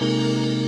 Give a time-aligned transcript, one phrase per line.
[0.00, 0.63] My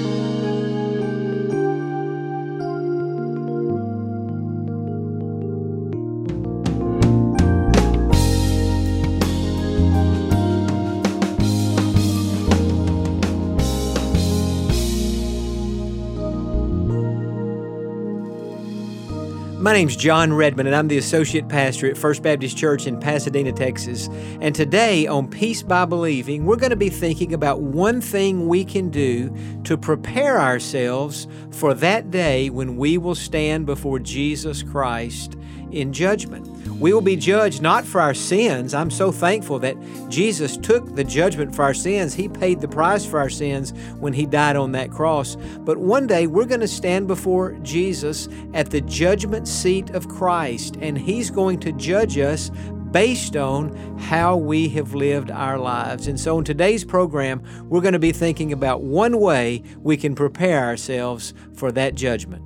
[19.76, 24.08] name's Jon Redmond, and I'm the Associate Pastor at First Baptist Church in Pasadena, Texas.
[24.40, 28.64] And today on Peace by Believing, we're going to be thinking about one thing we
[28.64, 35.36] can do to prepare ourselves for that day when we will stand before Jesus Christ
[35.72, 36.46] in judgment.
[36.80, 38.74] We will be judged not for our sins.
[38.74, 39.76] I'm so thankful that
[40.10, 42.12] Jesus took the judgment for our sins.
[42.12, 45.36] He paid the price for our sins when He died on that cross.
[45.60, 50.76] But one day we're going to stand before Jesus at the judgment seat of Christ,
[50.80, 52.50] and He's going to judge us
[52.92, 56.06] based on how we have lived our lives.
[56.06, 60.14] And so, in today's program, we're going to be thinking about one way we can
[60.14, 62.45] prepare ourselves for that judgment.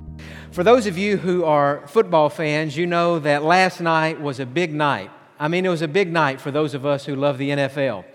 [0.51, 4.45] For those of you who are football fans, you know that last night was a
[4.45, 5.09] big night.
[5.39, 8.05] I mean, it was a big night for those of us who love the NFL.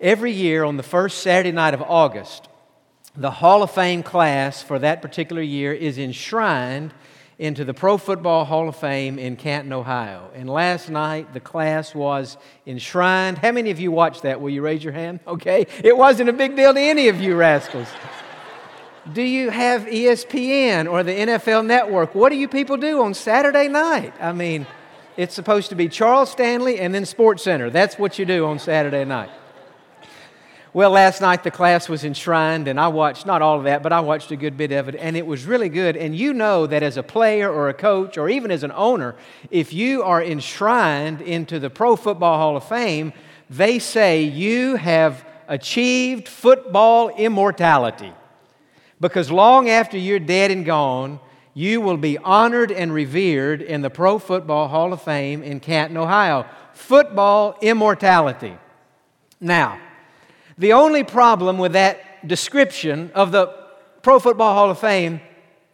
[0.00, 2.48] Every year on the first Saturday night of August,
[3.16, 6.94] the Hall of Fame class for that particular year is enshrined
[7.38, 10.30] into the Pro Football Hall of Fame in Canton, Ohio.
[10.34, 12.36] And last night, the class was
[12.66, 13.38] enshrined.
[13.38, 14.40] How many of you watched that?
[14.40, 15.20] Will you raise your hand?
[15.26, 15.66] Okay.
[15.82, 17.88] It wasn't a big deal to any of you rascals.
[19.10, 22.14] Do you have ESPN or the NFL network?
[22.14, 24.14] What do you people do on Saturday night?
[24.20, 24.64] I mean,
[25.16, 27.68] it's supposed to be Charles Stanley and then Sports Center.
[27.68, 29.30] That's what you do on Saturday night.
[30.72, 33.92] Well, last night the class was enshrined, and I watched not all of that, but
[33.92, 35.96] I watched a good bit of it, and it was really good.
[35.96, 39.16] And you know that as a player or a coach or even as an owner,
[39.50, 43.12] if you are enshrined into the Pro Football Hall of Fame,
[43.50, 48.12] they say you have achieved football immortality
[49.02, 51.18] because long after you're dead and gone,
[51.54, 55.96] you will be honored and revered in the Pro Football Hall of Fame in Canton,
[55.96, 56.46] Ohio.
[56.72, 58.56] Football immortality.
[59.40, 59.80] Now,
[60.56, 63.48] the only problem with that description of the
[64.02, 65.20] Pro Football Hall of Fame,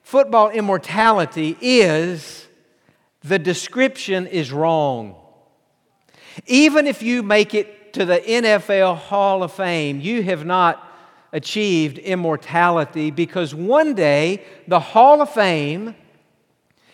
[0.03, 2.49] football immortality, is
[3.22, 5.15] the description is wrong.
[6.47, 10.88] Even if you make it to the NFL Hall of Fame, you have not
[11.33, 15.94] achieved immortality because one day the Hall of Fame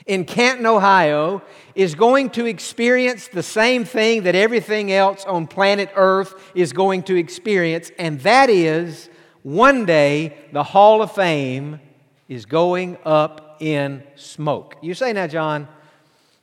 [0.06, 1.42] in Canton, Ohio,
[1.74, 7.02] is going to experience the same thing that everything else on planet Earth is going
[7.04, 9.08] to experience, and that is
[9.42, 11.80] one day the Hall of Fame
[12.28, 14.76] is going up in smoke.
[14.82, 15.68] You say now, Jon,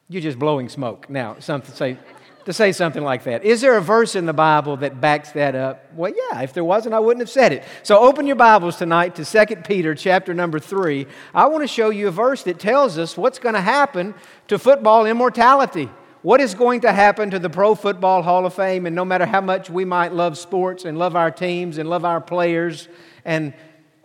[0.10, 1.10] you're just blowing smoke.
[1.10, 1.98] Now, something say
[2.46, 3.44] to say something like that.
[3.44, 5.86] Is there a verse in the Bible that backs that up?
[5.96, 7.64] Well, yeah, if there wasn't, I wouldn't have said it.
[7.84, 11.08] So open your Bibles tonight to 2 Peter chapter number 3.
[11.34, 14.16] I want to show you a verse that tells us what's going to happen
[14.48, 15.90] to football immortality.
[16.24, 18.86] What is going to happen to the Pro Football Hall of Fame?
[18.86, 22.06] And no matter how much we might love sports and love our teams and love
[22.06, 22.88] our players
[23.26, 23.54] and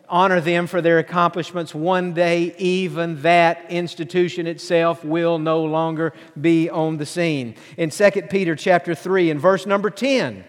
[0.09, 1.75] honor them for their accomplishments.
[1.75, 7.55] One day, even that institution itself will no longer be on the scene.
[7.77, 10.45] In 2 Peter chapter 3, in verse number 10,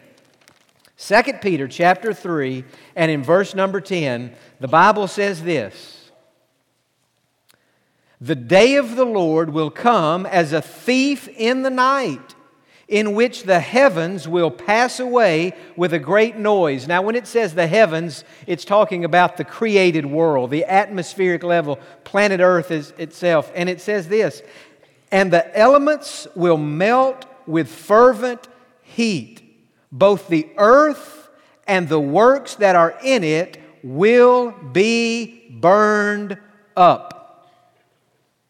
[0.98, 2.64] 2 Peter chapter 3,
[2.96, 6.12] and in verse number 10, the Bible says this
[8.20, 12.36] The day of the Lord will come as a thief in the night
[12.88, 16.88] in which the heavens will pass away with a great noise.
[16.88, 21.80] Now, when it says the heavens, it's talking about the created world, the atmospheric level,
[22.06, 23.52] planet Earth is itself.
[23.56, 24.42] And it says this
[25.12, 28.48] And the elements will melt with fervent
[28.84, 29.44] heat.
[29.92, 31.30] Both the earth
[31.66, 36.38] and the works that are in it will be burned
[36.76, 37.17] up.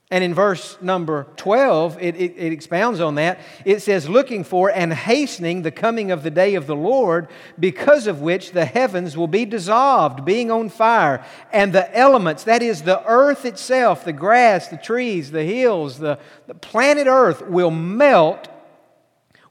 [0.09, 3.39] And in verse number 12, it, it, it, expounds on that.
[3.65, 7.27] It says, Looking for and hastening the coming of the day of the Lord,
[7.59, 12.61] because of which the heavens will be dissolved, being on fire, and the elements, that
[12.61, 17.71] is, the earth itself, the grass, the trees, the hills, the, the planet earth, will
[17.71, 18.47] melt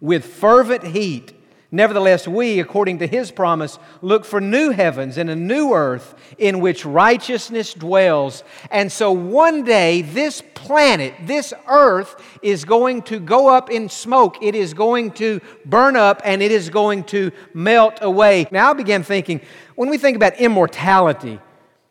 [0.00, 1.34] with fervent heat.
[1.72, 6.60] Nevertheless, we, according to his promise, look for new heavens and a new earth in
[6.60, 8.44] which righteousness dwells.
[8.70, 14.36] And so one day, this planet, this earth, is going to go up in smoke.
[14.42, 18.46] It is going to burn up and it is going to melt away.
[18.52, 19.40] Now, I began thinking,
[19.74, 21.40] when we think about immortality,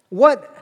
[0.08, 0.55] what,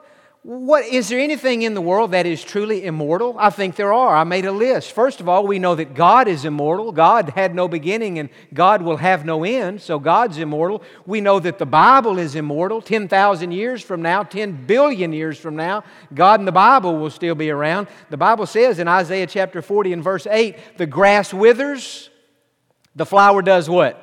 [0.44, 3.34] what is there anything in the world that is truly immortal?
[3.40, 4.14] I think there are.
[4.14, 4.92] I made a list.
[4.92, 6.92] First of all, we know that God is immortal.
[6.92, 10.84] God had no beginning and God will have no end, so God's immortal.
[11.06, 12.82] We know that the Bible is immortal.
[12.82, 17.36] 10,000 years from now, 10 billion years from now, God and the Bible will still
[17.36, 17.88] be around.
[18.10, 22.10] The Bible says in Isaiah chapter 40 and verse 8, the grass withers,
[22.98, 23.98] the flower does what?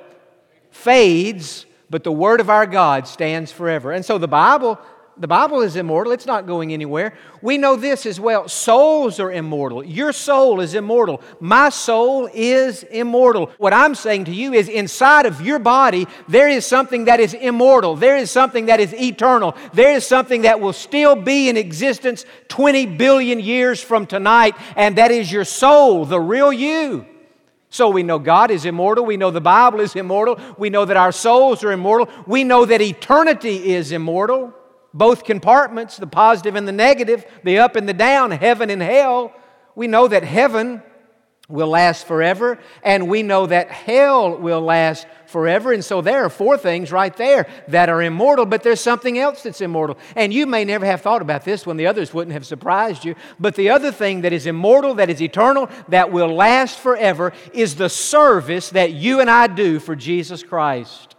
[0.71, 3.93] Fades, but the word of our God stands forever.
[3.93, 4.79] And so the Bible
[5.21, 7.13] the Bible is immortal, it's not going anywhere.
[7.43, 8.49] We know this as well.
[8.49, 9.85] Souls are immortal.
[9.85, 11.21] Your soul is immortal.
[11.41, 13.51] My soul is immortal.
[13.59, 17.35] What I'm saying to you is inside of your body, there is something that is
[17.35, 17.97] immortal.
[17.97, 19.55] There is something that is eternal.
[19.75, 24.97] There is something that will still be in existence 20 billion years from tonight, and
[24.97, 27.05] that is your soul, the real you.
[27.69, 29.05] So we know God is immortal.
[29.05, 30.41] We know the Bible is immortal.
[30.57, 32.09] We know that our souls are immortal.
[32.27, 34.55] We know that eternity is immortal
[34.93, 39.33] both compartments, the positive and the negative, the up and the down, heaven and hell.
[39.75, 40.83] We know that heaven
[41.51, 45.73] will last forever, and we know that hell will last forever.
[45.73, 49.43] And so there are four things right there that are immortal, but there's something else
[49.43, 49.99] that's immortal.
[50.17, 53.15] And you may never have thought about this when the others wouldn't have surprised you.
[53.39, 57.77] But the other thing that is immortal, that is eternal, that will last forever is
[57.77, 61.10] the service that you and I do for Jesus Christ.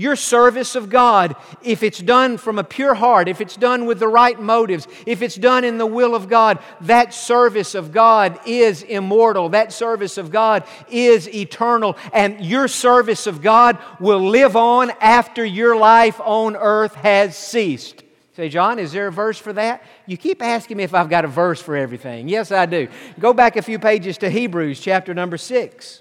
[0.00, 3.98] Your service of God, if it's done from a pure heart, if it's done with
[3.98, 8.40] the right motives, if it's done in the will of God, that service of God
[8.46, 9.50] is immortal.
[9.50, 11.98] That service of God is eternal.
[12.14, 18.02] And your service of God will live on after your life on earth has ceased.
[18.36, 19.82] Say, Jon, is there a verse for that?
[20.06, 22.26] You keep asking me if I've got a verse for everything.
[22.26, 22.88] Yes, I do.
[23.18, 26.00] Go back a few pages to Hebrews chapter number 6.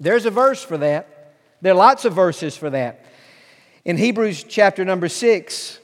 [0.00, 1.36] There's a verse for that.
[1.62, 3.03] There are lots of verses for that.
[3.84, 5.78] In Hebrews chapter number 6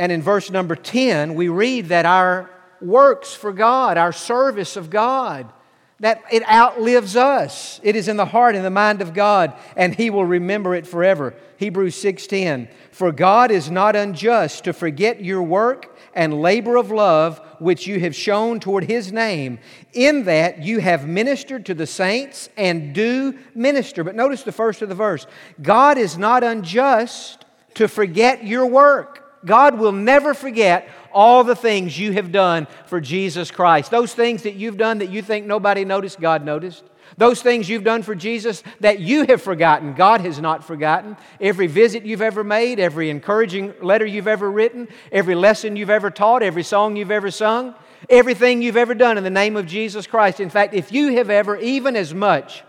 [0.00, 4.90] and in verse number 10, we read that our works for God, our service of
[4.90, 5.52] God,
[6.00, 7.78] that it outlives us.
[7.84, 10.84] It is in the heart and the mind of God, and He will remember it
[10.84, 11.32] forever.
[11.56, 12.68] Hebrews 6:10.
[12.90, 18.00] For God is not unjust to forget your work and labor of love which you
[18.00, 19.60] have shown toward his name,
[19.92, 24.02] in that you have ministered to the saints and do minister.
[24.02, 25.26] But notice the first of the verse
[25.62, 27.43] God is not unjust
[27.74, 29.44] to forget your work.
[29.44, 33.90] God will never forget all the things you have done for Jesus Christ.
[33.90, 36.82] Those things that you've done that you think nobody noticed, God noticed.
[37.16, 41.16] Those things you've done for Jesus that you have forgotten, God has not forgotten.
[41.40, 46.10] Every visit you've ever made, every encouraging letter you've ever written, every lesson you've ever
[46.10, 47.74] taught, every song you've ever sung,
[48.08, 50.40] everything you've ever done in the name of Jesus Christ.
[50.40, 52.64] In fact, if you have ever, even as much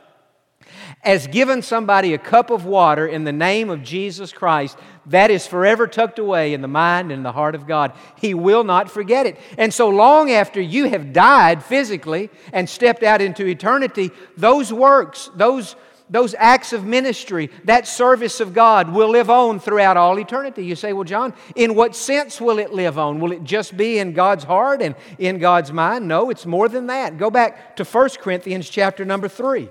[1.04, 5.46] as given somebody a cup of water in the name of Jesus Christ, that is
[5.48, 7.94] forever tucked away in the mind and the heart of God.
[8.16, 9.38] He will not forget it.
[9.58, 15.30] And so long after you have died physically and stepped out into eternity, those works,
[15.36, 15.76] those
[16.10, 20.64] those acts of ministry, that service of God will live on throughout all eternity.
[20.64, 23.20] You say, well, Jon, in what sense will it live on?
[23.20, 26.08] Will it just be in God's heart and in God's mind?
[26.08, 27.18] No, it's more than that.
[27.18, 29.68] Go back to 1 Corinthians chapter number 3.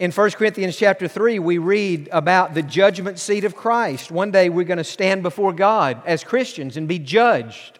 [0.00, 4.10] In 1 Corinthians chapter 3, we read about the judgment seat of Christ.
[4.10, 7.78] One day we're going to stand before God as Christians and be judged.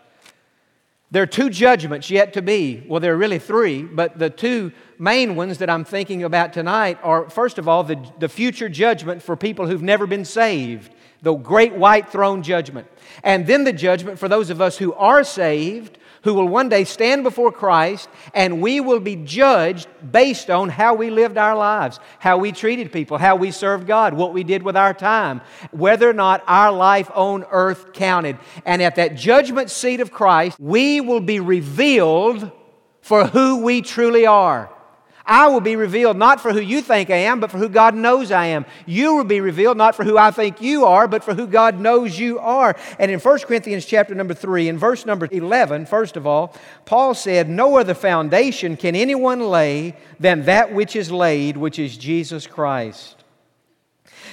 [1.11, 2.85] There are two judgments yet to be.
[2.87, 6.99] Well, there are really three, but the two main ones that I'm thinking about tonight
[7.03, 11.33] are, first of all, the, the future judgment for people who've never been saved, the
[11.33, 12.87] great white throne judgment.
[13.25, 16.85] And then the judgment for those of us who are saved who will one day
[16.85, 22.01] stand before Christ and we will be judged based on how we lived our lives,
[22.19, 26.09] how we treated people, how we served God, what we did with our time, whether
[26.09, 28.39] or not our life on earth counted.
[28.65, 32.51] And at that judgment seat of Christ, we will be revealed
[33.01, 34.71] for who we truly are.
[35.31, 37.95] I will be revealed not for who you think I am, but for who God
[37.95, 38.67] knows I am.
[38.85, 41.79] You will be revealed not for who I think you are, but for who God
[41.79, 42.77] knows you are.
[42.99, 47.15] And in 1 Corinthians chapter number 3, in verse number 11, first of all, Paul
[47.15, 52.49] said, No other foundation can anyone lay than that which is laid, which is Jesus
[52.49, 53.21] Christ.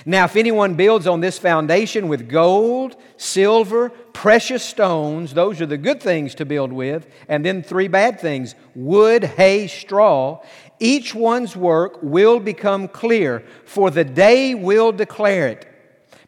[0.05, 5.77] Now, if anyone builds on this foundation with gold, silver, precious stones, those are the
[5.77, 10.41] good things to build with, and then three bad things wood, hay, straw,
[10.79, 15.67] each one's work will become clear, for the day will declare it,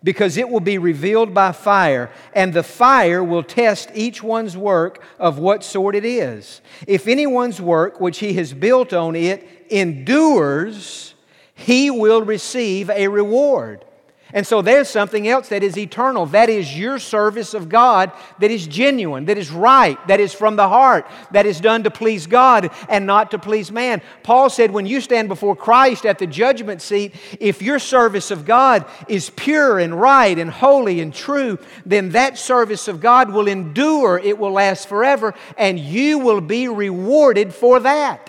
[0.03, 5.03] because it will be revealed by fire, and the fire will test each one's work
[5.19, 6.61] of what sort it is.
[6.87, 11.13] If anyone's work which he has built on it endures,
[11.53, 13.85] he will receive a reward.
[14.33, 16.27] And so there's something else that is eternal.
[16.27, 20.55] That is your service of God that is genuine, that is right, that is from
[20.55, 24.01] the heart, that is done to please God and not to please man.
[24.21, 28.45] Paul said, when you stand before Christ at the judgment seat, if your service of
[28.45, 33.47] God is pure and right and holy and true, then that service of God will
[33.47, 38.28] endure, it will last forever, and you will be rewarded for that.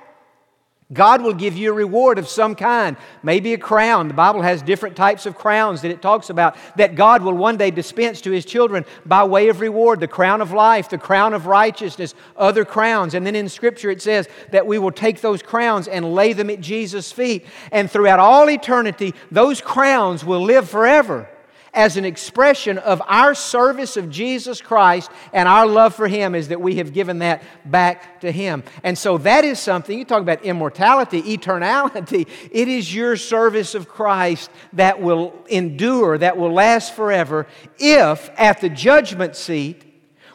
[0.93, 4.09] God will give you a reward of some kind, maybe a crown.
[4.09, 7.57] The Bible has different types of crowns that it talks about that God will one
[7.57, 11.33] day dispense to His children by way of reward the crown of life, the crown
[11.33, 13.15] of righteousness, other crowns.
[13.15, 16.51] And then in Scripture it says that we will take those crowns and lay them
[16.51, 17.47] at Jesus' feet.
[17.71, 21.29] And throughout all eternity, those crowns will live forever
[21.73, 26.49] as an expression of our service of Jesus Christ and our love for Him is
[26.49, 28.63] that we have given that back to Him.
[28.83, 33.89] And so that is something, you talk about immortality, eternality, it is your service of
[33.89, 37.47] Christ that will endure, that will last forever
[37.79, 39.85] if at the judgment seat,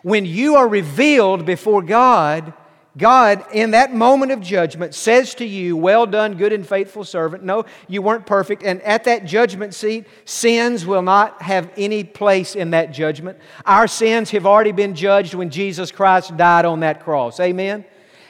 [0.02, 2.54] when you are revealed before God,
[2.98, 7.44] God, in that moment of judgment, says to you, Well done, good and faithful servant.
[7.44, 8.64] No, you weren't perfect.
[8.64, 13.38] And at that judgment seat, sins will not have any place in that judgment.
[13.66, 17.40] Our sins have already been judged when Jesus Christ died on that cross.
[17.42, 17.84] Amen?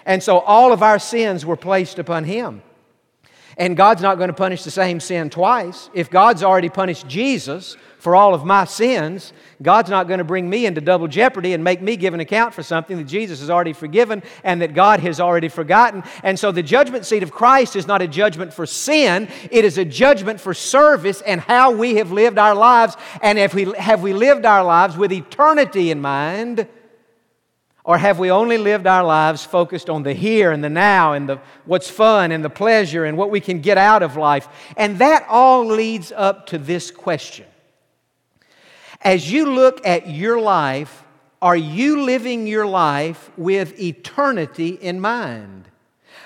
[0.04, 2.64] And so all of our sins were placed upon Him.
[3.58, 5.90] And God's not going to punish the same sin twice.
[5.94, 10.50] If God's already punished Jesus for all of my sins, God's not going to bring
[10.50, 13.50] me into double jeopardy and make me give an account for something that Jesus has
[13.50, 16.04] already forgiven and that God has already forgotten.
[16.22, 19.78] And so the judgment seat of Christ is not a judgment for sin, it is
[19.78, 22.96] a judgment for service and how we have lived our lives.
[23.22, 26.68] And if we, have we lived our lives with eternity in mind?
[27.86, 31.30] Or have we only lived our lives focused on the here and the now and
[31.30, 34.48] the, what's fun and the pleasure and what we can get out of life?
[34.76, 37.46] And that all leads up to this question
[39.06, 41.04] as you look at your life,
[41.40, 45.70] are you living your life with eternity in mind?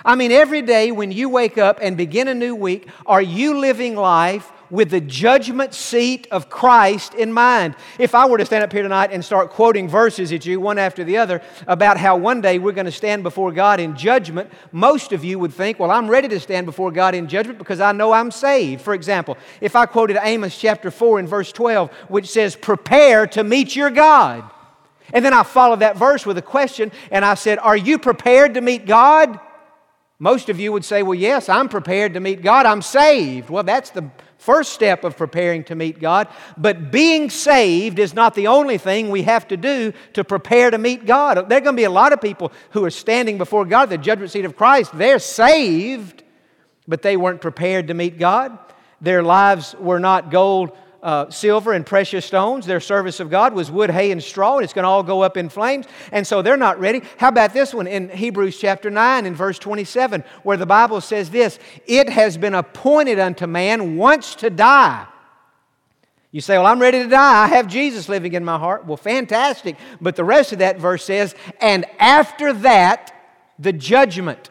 [0.05, 3.59] I mean, every day when you wake up and begin a new week, are you
[3.59, 7.75] living life with the judgment seat of Christ in mind.
[7.97, 10.77] If I were to stand up here tonight and start quoting verses at you one
[10.77, 14.51] after the other about how one day we're going to stand before God in judgment,
[14.71, 17.79] most of you would think, well, I'm ready to stand before God in judgment because
[17.79, 18.81] I know I'm saved.
[18.81, 23.43] For example, if I quoted Amos chapter 4 and verse 12, which says, Prepare to
[23.43, 24.49] meet your God.
[25.13, 28.53] And then I followed that verse with a question and I said, Are you prepared
[28.53, 29.39] to meet God?
[30.19, 32.65] Most of you would say, Well, yes, I'm prepared to meet God.
[32.65, 33.49] I'm saved.
[33.49, 36.27] Well, that's the first step of preparing to meet God.
[36.57, 40.77] But being saved is not the only thing we have to do to prepare to
[40.77, 41.35] meet God.
[41.49, 43.97] There are going to be a lot of people who are standing before God, the
[43.97, 44.97] judgment seat of Christ.
[44.97, 46.23] They're saved,
[46.87, 48.57] but they weren't prepared to meet God.
[49.01, 52.65] Their lives were not gold uh, silver and precious stones.
[52.65, 55.21] Their service of God was wood, hay, and straw, and it's going to all go
[55.21, 55.85] up in flames.
[56.11, 57.01] And so they're not ready.
[57.17, 61.29] How about this one in Hebrews chapter 9 in verse 27, where the Bible says
[61.29, 65.07] this It has been appointed unto man once to die.
[66.31, 67.43] You say, Well, I'm ready to die.
[67.43, 68.85] I have Jesus living in my heart.
[68.85, 69.77] Well, fantastic.
[69.99, 73.15] But the rest of that verse says, And after that,
[73.57, 74.49] the judgment.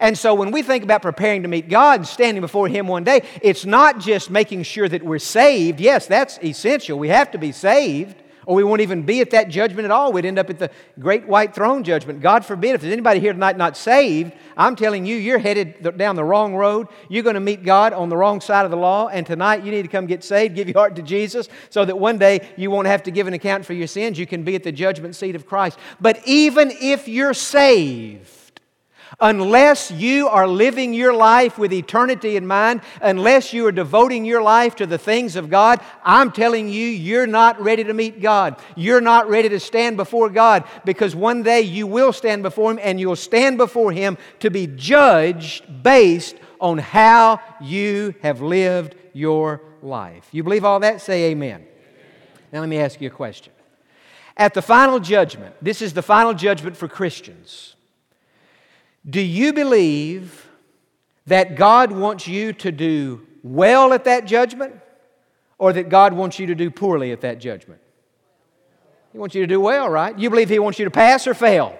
[0.00, 3.04] And so when we think about preparing to meet God and standing before Him one
[3.04, 5.78] day, it's not just making sure that we're saved.
[5.78, 6.98] Yes, that's essential.
[6.98, 8.16] We have to be saved,
[8.46, 10.10] or we won't even be at that judgment at all.
[10.10, 12.22] We'd end up at the great white throne judgment.
[12.22, 16.16] God forbid, if there's anybody here tonight not saved, I'm telling you, you're headed down
[16.16, 16.88] the wrong road.
[17.10, 19.08] You're going to meet God on the wrong side of the law.
[19.08, 21.98] And tonight, you need to come get saved, give your heart to Jesus, so that
[21.98, 24.18] one day you won't have to give an account for your sins.
[24.18, 25.78] You can be at the judgment seat of Christ.
[26.00, 28.30] But even if you're saved,
[29.18, 34.42] Unless you are living your life with eternity in mind, unless you are devoting your
[34.42, 38.56] life to the things of God, I'm telling you, you're not ready to meet God.
[38.76, 42.78] You're not ready to stand before God because one day you will stand before Him
[42.82, 49.60] and you'll stand before Him to be judged based on how you have lived your
[49.82, 50.28] life.
[50.30, 51.00] You believe all that?
[51.00, 51.66] Say amen.
[52.52, 53.52] Now, let me ask you a question.
[54.36, 57.74] At the final judgment, this is the final judgment for Christians.
[59.08, 60.48] Do you believe
[61.26, 64.74] that God wants you to do well at that judgment
[65.58, 67.80] or that God wants you to do poorly at that judgment?
[69.12, 70.16] He wants you to do well, right?
[70.18, 71.76] You believe He wants you to pass or fail?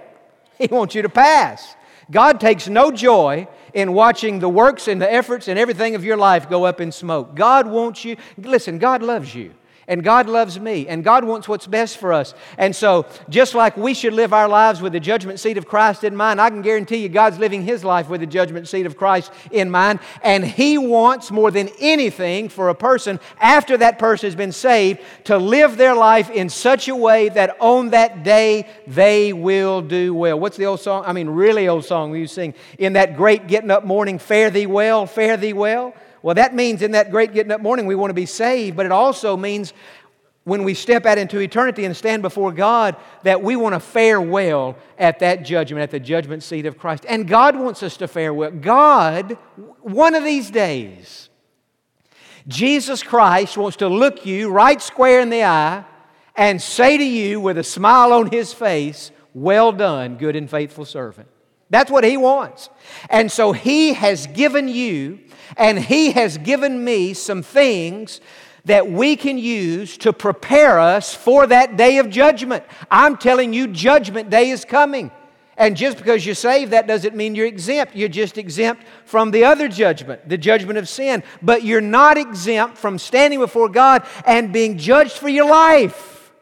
[0.58, 1.74] He wants you to pass.
[2.10, 6.16] God takes no joy in watching the works and the efforts and everything of your
[6.16, 7.34] life go up in smoke.
[7.34, 9.54] God wants you, listen, God loves you.
[9.90, 10.86] And God loves me.
[10.86, 12.32] And God wants what's best for us.
[12.56, 16.04] And so, just like we should live our lives with the judgment seat of Christ
[16.04, 18.96] in mind, I can guarantee you God's living His life with the judgment seat of
[18.96, 19.98] Christ in mind.
[20.22, 25.00] And He wants more than anything for a person, after that person has been saved,
[25.24, 30.14] to live their life in such a way that on that day they will do
[30.14, 30.38] well.
[30.38, 31.02] What's the old song?
[31.04, 32.54] I mean, really old song we used to sing.
[32.78, 35.94] In that great getting up morning, fare thee well, fare thee well.
[36.22, 38.86] Well, that means in that great getting up morning we want to be saved, but
[38.86, 39.72] it also means
[40.44, 44.20] when we step out into eternity and stand before God that we want to fare
[44.20, 47.04] well at that judgment, at the judgment seat of Christ.
[47.08, 48.50] And God wants us to fare well.
[48.50, 49.36] God,
[49.80, 51.28] one of these days,
[52.48, 55.84] Jesus Christ wants to look you right square in the eye
[56.36, 60.84] and say to you with a smile on his face, Well done, good and faithful
[60.84, 61.28] servant.
[61.68, 62.68] That's what he wants.
[63.08, 65.20] And so he has given you
[65.56, 68.20] and He has given me some things
[68.64, 72.64] that we can use to prepare us for that day of judgment.
[72.90, 75.10] I'm telling you, Judgment Day is coming.
[75.56, 77.94] And just because you're saved, that doesn't mean you're exempt.
[77.94, 81.22] You're just exempt from the other judgment, the judgment of sin.
[81.42, 86.32] But you're not exempt from standing before God and being judged for your life.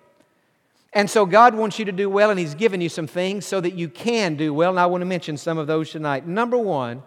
[0.92, 3.60] And so God wants you to do well, and He's given you some things so
[3.60, 4.70] that you can do well.
[4.70, 6.26] And I want to mention some of those tonight.
[6.26, 7.02] Number one,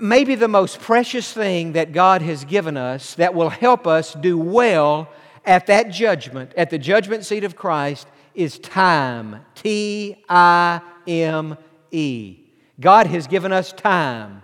[0.00, 4.36] maybe the most precious thing that God has given us that will help us do
[4.36, 5.08] well
[5.44, 9.44] at that judgment, at the judgment seat of Christ, is time.
[9.54, 11.56] T I M
[11.90, 12.38] E.
[12.80, 14.42] God has given us time.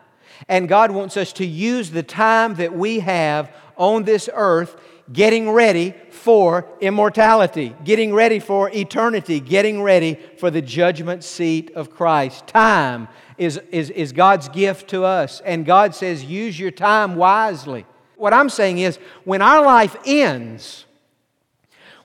[0.49, 4.77] And God wants us to use the time that we have on this earth
[5.13, 11.91] getting ready for immortality, getting ready for eternity, getting ready for the judgment seat of
[11.91, 12.47] Christ.
[12.47, 15.41] Time is, is, is God's gift to us.
[15.41, 17.87] And God says, use your time wisely.
[18.17, 20.85] What I'm saying is, when our life ends,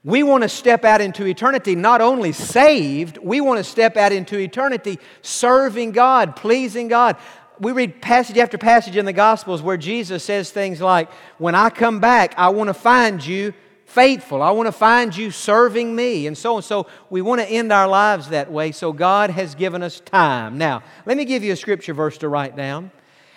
[0.03, 4.11] we want to step out into eternity not only saved, we want to step out
[4.11, 7.17] into eternity serving God, pleasing God.
[7.59, 11.69] We read passage after passage in the Gospels where Jesus says things like, When I
[11.69, 13.53] come back, I want to find you
[13.93, 14.41] faithful.
[14.41, 17.71] I want to find you serving me, and so and So we want to end
[17.71, 18.71] our lives that way.
[18.71, 20.57] So God has given us time.
[20.57, 22.91] Now, let me give you a scripture verse to write down,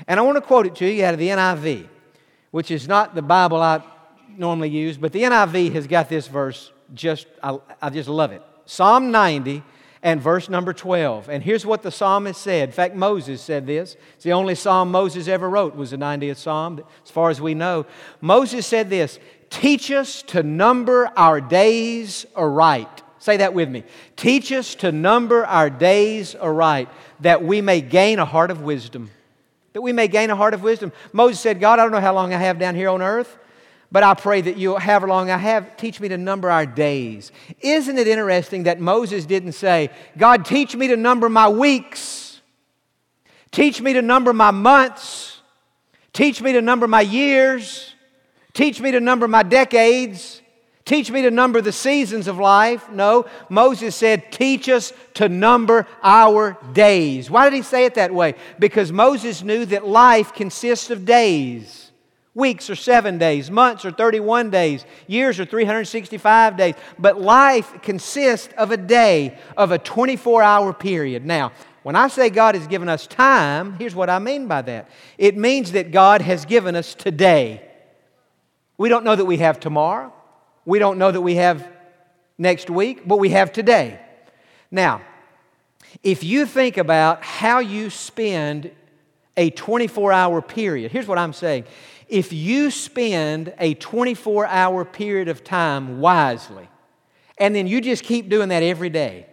[0.08, 1.88] and I want to quote it to you out of the NIV,
[2.50, 3.82] which is not the Bible I
[4.36, 6.72] normally use, but the NIV has got this verse.
[6.94, 8.42] Just I, I just love it.
[8.64, 9.62] Psalm 90
[10.06, 11.28] and verse number 12.
[11.28, 12.68] And here's what the psalmist said.
[12.68, 13.96] In fact, Moses said this.
[14.14, 17.54] It's the only psalm Moses ever wrote was the 90th psalm, as far as we
[17.54, 17.86] know.
[18.20, 19.18] Moses said this,
[19.50, 23.02] Teach us to number our days aright.
[23.18, 23.82] Say that with me.
[24.14, 26.88] Teach us to number our days aright,
[27.18, 29.10] that we may gain a heart of wisdom.
[29.72, 30.92] That we may gain a heart of wisdom.
[31.12, 33.36] Moses said, God, I don't know how long I have down here on earth,
[33.96, 37.32] but I pray that you'll, however long I have, teach me to number our days.
[37.60, 42.42] Isn't it interesting that Moses didn't say, God, teach me to number my weeks,
[43.52, 45.40] teach me to number my months,
[46.12, 47.94] teach me to number my years,
[48.56, 50.40] Teach me to number my decades.
[50.86, 52.90] Teach me to number the seasons of life.
[52.90, 57.30] No, Moses said, Teach us to number our days.
[57.30, 58.34] Why did he say it that way?
[58.58, 61.85] Because Moses knew that life consists of days.
[62.36, 66.74] Weeks are seven days, months are 31 days, years are 365 days.
[66.98, 71.24] But life consists of a day, of a 24 hour period.
[71.24, 74.90] Now, when I say God has given us time, here's what I mean by that
[75.16, 77.66] it means that God has given us today.
[78.76, 80.12] We don't know that we have tomorrow.
[80.66, 81.66] We don't know that we have
[82.36, 83.98] next week, but we have today.
[84.70, 85.00] Now,
[86.02, 88.72] if you think about how you spend
[89.38, 91.64] a 24 hour period, here's what I'm saying.
[92.08, 96.68] If you spend a 24 hour period of time wisely,
[97.38, 99.26] and then you just keep doing that every day,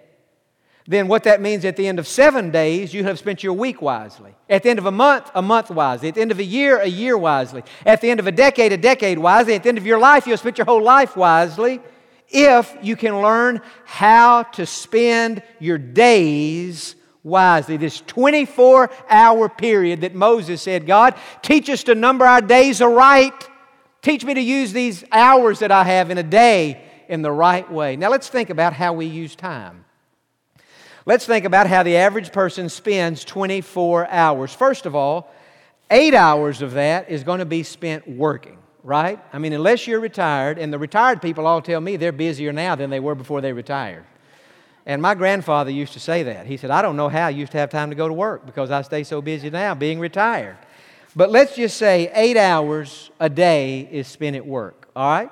[0.86, 3.82] then what that means at the end of seven days, you have spent your week
[3.82, 4.36] wisely.
[4.50, 6.10] At the end of a month, a month wisely.
[6.10, 7.64] At the end of a year, a year wisely.
[7.86, 9.56] At the end of a decade, a decade wisely.
[9.56, 11.80] At the end of your life, you'll spend your whole life wisely
[12.28, 17.78] if you can learn how to spend your days wisely.
[17.78, 23.50] This 24 hour period that Moses said, God, teach us to number our days aright.
[24.02, 27.70] Teach me to use these hours that I have in a day in the right
[27.72, 27.96] way.
[27.96, 29.86] Now let's think about how we use time.
[31.06, 34.54] Let's think about how the average person spends 24 hours.
[34.54, 35.30] First of all,
[35.92, 39.20] eight hours of that is going to be spent working, right?
[39.34, 42.76] I mean, unless you're retired, and the retired people all tell me they're busier now
[42.76, 44.06] than they were before they retired.
[44.86, 46.46] And my grandfather used to say that.
[46.46, 48.46] He said, I don't know how I used to have time to go to work
[48.46, 50.58] because I stay so busy now being retired.
[51.16, 54.90] But let's just say eight hours a day is spent at work.
[54.96, 55.32] all right?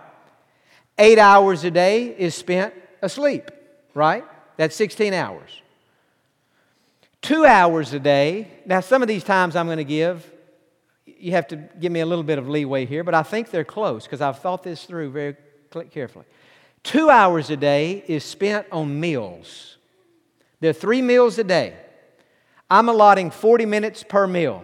[0.98, 3.50] Eight hours a day is spent asleep,
[3.94, 4.24] right?
[4.58, 5.62] That's 16 hours.
[7.22, 10.32] Two hours a day, now some of these times I'm going to give,
[11.06, 13.64] you have to give me a little bit of leeway here, but I think they're
[13.64, 15.36] close because I've thought this through very
[15.92, 16.26] carefully.
[16.84, 19.78] Two hours a day is spent on meals.
[20.60, 21.76] There are three meals a day.
[22.70, 24.64] I'm allotting 40 minutes per meal,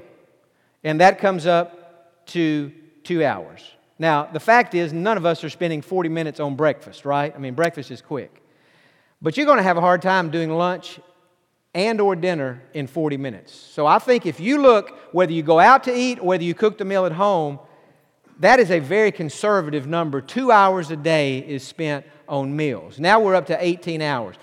[0.84, 2.72] and that comes up to
[3.04, 3.62] two hours.
[4.00, 7.34] Now, the fact is, none of us are spending 40 minutes on breakfast, right?
[7.36, 8.44] I mean, breakfast is quick.
[9.22, 11.00] But you're going to have a hard time doing lunch
[11.74, 13.54] and or dinner in 40 minutes.
[13.54, 16.54] So I think if you look whether you go out to eat or whether you
[16.54, 17.60] cook the meal at home,
[18.40, 20.22] that is a very conservative number.
[20.22, 23.00] 2 hours a day is spent on meals.
[23.00, 24.36] Now we're up to 18 hours.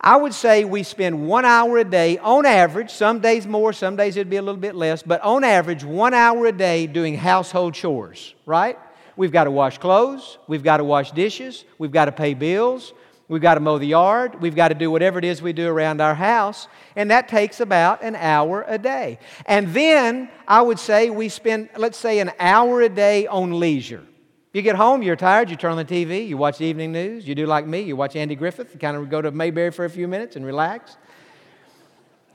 [0.00, 3.96] I would say we spend one hour a day on average, some days more, some
[3.96, 7.16] days it'd be a little bit less, but on average, one hour a day doing
[7.16, 8.78] household chores, right?
[9.16, 12.92] We've got to wash clothes, we've got to wash dishes, we've got to pay bills,
[13.28, 15.68] we've got to mow the yard, we've got to do whatever it is we do
[15.68, 19.18] around our house, and that takes about an hour a day.
[19.46, 24.04] And then I would say we spend, let's say, an hour a day on leisure.
[24.52, 27.28] You get home, you're tired, you turn on the TV, you watch the evening news,
[27.28, 29.84] you do like me, you watch Andy Griffith, you kind of go to Mayberry for
[29.84, 30.96] a few minutes and relax.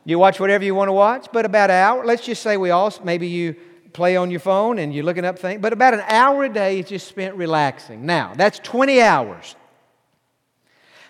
[0.05, 2.69] You watch whatever you want to watch, but about an hour, let's just say we
[2.69, 3.55] all, maybe you
[3.93, 6.79] play on your phone and you're looking up things, but about an hour a day
[6.79, 8.05] is just spent relaxing.
[8.05, 9.55] Now, that's 20 hours.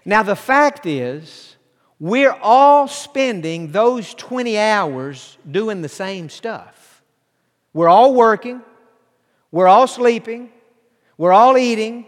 [0.06, 1.56] Now, the fact is,
[2.00, 7.04] we're all spending those 20 hours doing the same stuff.
[7.74, 8.62] We're all working,
[9.52, 10.50] we're all sleeping,
[11.18, 12.08] we're all eating,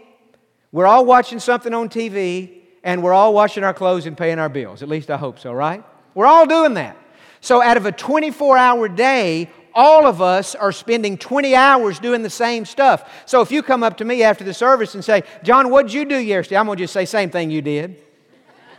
[0.72, 4.48] we're all watching something on TV, and we're all washing our clothes and paying our
[4.48, 4.82] bills.
[4.82, 5.84] At least I hope so, right?
[6.14, 6.96] We're all doing that.
[7.40, 12.22] So, out of a 24 hour day, all of us are spending 20 hours doing
[12.22, 13.24] the same stuff.
[13.26, 16.04] So, if you come up to me after the service and say, Jon, what'd you
[16.04, 16.56] do yesterday?
[16.56, 17.96] I'm going to just say, same thing you did.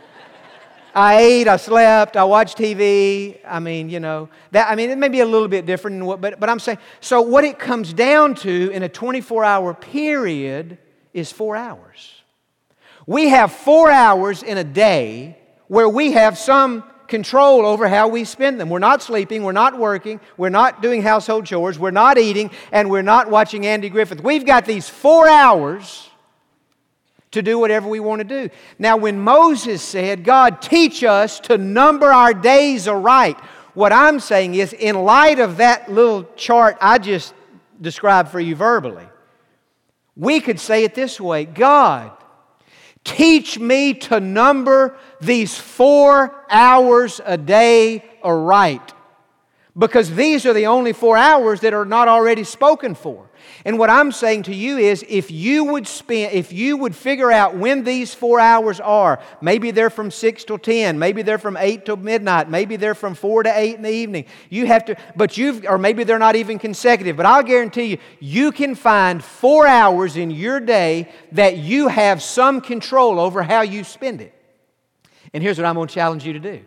[0.94, 3.38] I ate, I slept, I watched TV.
[3.46, 6.20] I mean, you know, that, I mean, it may be a little bit different, what,
[6.20, 10.78] but, but I'm saying, so what it comes down to in a 24 hour period
[11.12, 12.12] is four hours.
[13.06, 18.24] We have four hours in a day where we have some control over how we
[18.24, 18.70] spend them.
[18.70, 22.90] We're not sleeping, we're not working, we're not doing household chores, we're not eating, and
[22.90, 24.22] we're not watching Andy Griffith.
[24.22, 26.10] We've got these four hours
[27.32, 28.50] to do whatever we want to do.
[28.78, 33.38] Now, when Moses said, God, teach us to number our days aright,
[33.74, 37.34] what I'm saying is, in light of that little chart I just
[37.80, 39.06] described for you verbally,
[40.16, 42.10] we could say it this way God,
[43.06, 48.92] teach me to number these four hours a day aright.
[49.78, 53.25] Because these are the only four hours that are not already spoken for.
[53.64, 57.32] And what I'm saying to you is if you would spend, if you would figure
[57.32, 61.56] out when these four hours are, maybe they're from 6 till 10, maybe they're from
[61.56, 64.26] 8 till midnight, maybe they're from 4 to 8 in the evening.
[64.50, 67.98] You have to, but you've, or maybe they're not even consecutive, but I'll guarantee you,
[68.20, 73.62] you can find four hours in your day that you have some control over how
[73.62, 74.32] you spend it.
[75.32, 76.64] And here's what I'm going to challenge you to do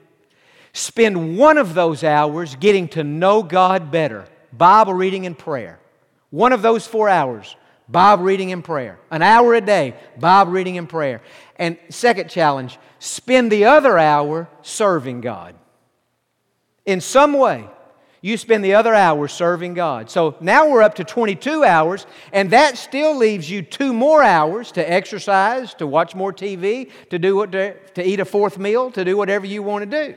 [0.73, 5.79] spend one of those hours getting to know God better Bible reading and prayer.
[6.29, 7.55] One of those four hours,
[7.87, 8.99] Bible reading and prayer.
[9.09, 11.21] An hour a day, Bible reading and prayer.
[11.55, 15.55] And second challenge, spend the other hour serving God.
[16.85, 17.67] In some way,
[18.21, 20.09] you spend the other hour serving God.
[20.09, 24.71] So now we're up to 22 hours, and that still leaves you two more hours
[24.73, 28.91] to exercise, to watch more TV, to do what to, to eat a fourth meal,
[28.91, 30.15] to do whatever you want to do.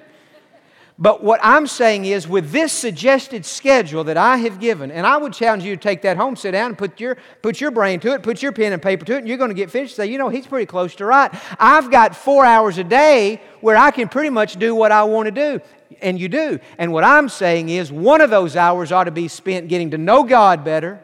[0.99, 5.17] But what I'm saying is, with this suggested schedule that I have given, and I
[5.17, 7.99] would challenge you to take that home, sit down, and put your, put your brain
[8.01, 9.97] to it, put your pen and paper to it, and you're going to get finished.
[9.97, 11.33] Say, you know, he's pretty close to right.
[11.59, 15.27] I've got four hours a day where I can pretty much do what I want
[15.27, 15.61] to do.
[16.01, 16.59] And you do.
[16.79, 19.99] And what I'm saying is, one of those hours ought to be spent getting to
[19.99, 21.01] know God better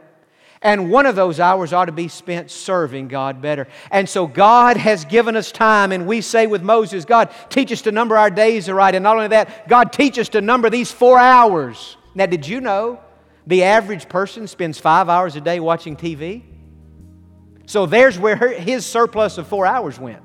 [0.62, 3.68] and one of those hours ought to be spent serving God better.
[3.90, 7.82] And so God has given us time, and we say with Moses, God, teach us
[7.82, 8.94] to number our days aright.
[8.94, 11.96] And not only that, God, teach us to number these four hours.
[12.14, 13.00] Now, did you know
[13.46, 16.42] the average person spends five hours a day watching TV?
[17.66, 20.22] So there's where his surplus of four hours went.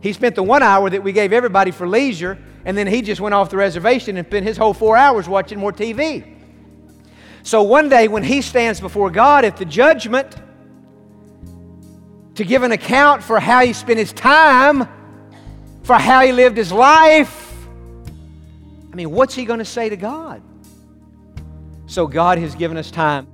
[0.00, 3.20] He spent the one hour that we gave everybody for leisure, and then he just
[3.20, 6.33] went off the reservation and spent his whole four hours watching more TV.
[7.44, 10.34] So one day when he stands before God at the judgment
[12.36, 14.88] to give an account for how he spent his time,
[15.82, 17.54] for how he lived his life,
[18.90, 20.42] I mean, what's he going to say to God?
[21.84, 23.28] So God has given us time.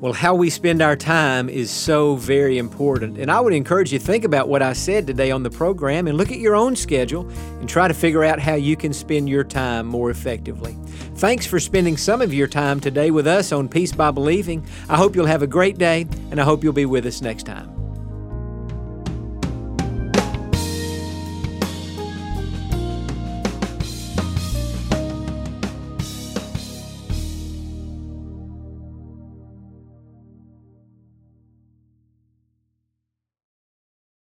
[0.00, 3.18] Well, how we spend our time is so very important.
[3.18, 6.08] And I would encourage you to think about what I said today on the program
[6.08, 7.28] and look at your own schedule
[7.60, 10.76] and try to figure out how you can spend your time more effectively.
[11.16, 14.66] Thanks for spending some of your time today with us on Peace by Believing.
[14.88, 17.44] I hope you'll have a great day and I hope you'll be with us next
[17.44, 17.73] time.